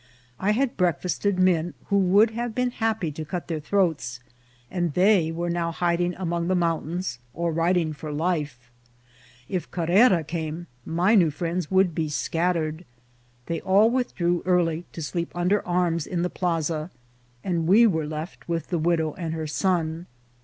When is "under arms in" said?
15.35-16.23